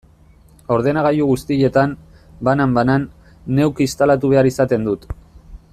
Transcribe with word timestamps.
Ordenagailu 0.75 1.27
guztietan, 1.31 1.93
banan-banan, 2.49 3.05
neuk 3.59 3.83
instalatu 3.87 4.33
behar 4.35 4.51
izaten 4.53 4.89
dut. 4.89 5.07